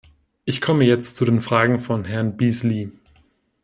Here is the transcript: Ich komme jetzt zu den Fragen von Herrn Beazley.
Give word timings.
Ich 0.45 0.61
komme 0.61 0.83
jetzt 0.85 1.15
zu 1.15 1.25
den 1.25 1.41
Fragen 1.41 1.77
von 1.77 2.05
Herrn 2.05 2.35
Beazley. 2.35 2.89